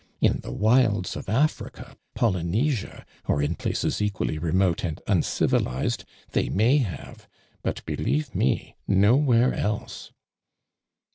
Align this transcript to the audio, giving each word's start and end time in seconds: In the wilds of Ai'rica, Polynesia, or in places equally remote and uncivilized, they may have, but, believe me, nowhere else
In 0.19 0.39
the 0.41 0.51
wilds 0.51 1.15
of 1.15 1.27
Ai'rica, 1.29 1.95
Polynesia, 2.15 3.05
or 3.27 3.39
in 3.39 3.53
places 3.53 4.01
equally 4.01 4.39
remote 4.39 4.83
and 4.83 4.99
uncivilized, 5.05 6.05
they 6.31 6.49
may 6.49 6.77
have, 6.79 7.27
but, 7.61 7.85
believe 7.85 8.33
me, 8.33 8.75
nowhere 8.87 9.53
else 9.53 10.11